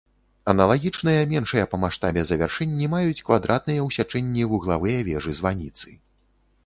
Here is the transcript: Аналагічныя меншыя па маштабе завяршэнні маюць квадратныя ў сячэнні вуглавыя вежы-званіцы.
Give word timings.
Аналагічныя 0.53 1.27
меншыя 1.33 1.65
па 1.73 1.79
маштабе 1.83 2.23
завяршэнні 2.31 2.89
маюць 2.95 3.23
квадратныя 3.29 3.81
ў 3.87 3.97
сячэнні 3.99 4.43
вуглавыя 4.55 5.07
вежы-званіцы. 5.11 5.89